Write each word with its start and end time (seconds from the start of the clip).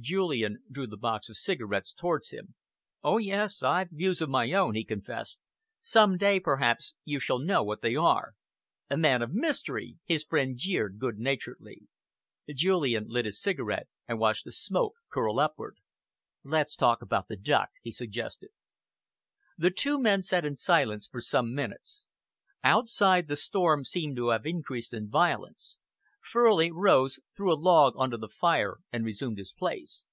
Julian 0.00 0.62
drew 0.70 0.86
the 0.88 0.96
box 0.96 1.28
of 1.28 1.36
cigarettes 1.36 1.92
towards 1.92 2.30
him. 2.30 2.54
"Oh, 3.04 3.18
yes, 3.18 3.62
I've 3.62 3.90
views 3.90 4.20
of 4.22 4.28
my 4.30 4.50
own," 4.52 4.74
he 4.74 4.84
confessed. 4.84 5.38
"Some 5.82 6.16
day, 6.16 6.40
perhaps, 6.40 6.94
you 7.04 7.20
shall 7.20 7.38
know 7.38 7.62
what 7.62 7.82
they 7.82 7.94
are." 7.94 8.34
"A 8.90 8.96
man 8.96 9.20
of 9.22 9.32
mystery!" 9.34 9.98
his 10.06 10.24
friend 10.24 10.56
jeered 10.56 10.98
good 10.98 11.18
naturedly. 11.18 11.86
Julian 12.52 13.04
lit 13.08 13.26
his 13.26 13.40
cigarette 13.40 13.86
and 14.08 14.18
watched 14.18 14.44
the 14.46 14.50
smoke 14.52 14.94
curl 15.10 15.38
upward. 15.38 15.76
"Let's 16.42 16.74
talk 16.74 17.00
about 17.02 17.28
the 17.28 17.36
duck," 17.36 17.68
he 17.82 17.92
suggested. 17.92 18.48
The 19.58 19.70
two 19.70 20.00
men 20.00 20.22
sat 20.24 20.44
in 20.46 20.56
silence 20.56 21.06
for 21.06 21.20
some 21.20 21.54
minutes. 21.54 22.08
Outside, 22.64 23.28
the 23.28 23.36
storm 23.36 23.84
seemed 23.84 24.16
to 24.16 24.28
have 24.30 24.46
increased 24.46 24.92
in 24.94 25.08
violence. 25.10 25.78
Furley 26.24 26.70
rose, 26.70 27.18
threw 27.36 27.52
a 27.52 27.56
log 27.58 27.94
on 27.96 28.12
to 28.12 28.16
the 28.16 28.28
fire 28.28 28.76
and 28.92 29.04
resumed 29.04 29.38
his 29.38 29.52
place. 29.52 30.06